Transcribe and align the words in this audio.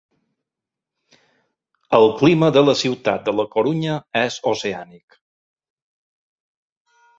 El 1.97 2.09
clima 2.21 2.49
de 2.55 2.63
la 2.69 2.75
ciutat 2.81 3.29
de 3.29 3.35
la 3.41 3.47
Corunya 3.57 3.99
és 4.25 4.41
oceànic. 4.55 5.21